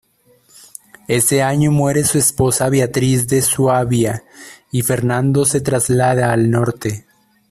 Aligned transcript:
Ese 1.07 1.43
año 1.43 1.69
muere 1.69 2.03
su 2.05 2.17
esposa 2.17 2.69
Beatriz 2.69 3.27
de 3.27 3.43
Suabia 3.43 4.23
y 4.71 4.81
Fernando 4.81 5.45
se 5.45 5.61
traslada 5.61 6.31
al 6.33 6.49
norte. 6.49 7.05